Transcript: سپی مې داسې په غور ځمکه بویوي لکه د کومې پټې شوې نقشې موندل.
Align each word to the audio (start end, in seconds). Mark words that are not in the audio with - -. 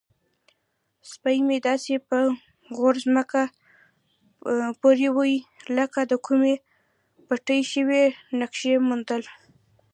سپی 1.11 1.37
مې 1.47 1.57
داسې 1.67 1.93
په 2.09 2.17
غور 2.77 2.95
ځمکه 3.05 3.41
بویوي 4.81 5.35
لکه 5.77 5.99
د 6.11 6.13
کومې 6.25 6.53
پټې 7.27 7.59
شوې 7.71 8.03
نقشې 8.39 8.73
موندل. 8.87 9.23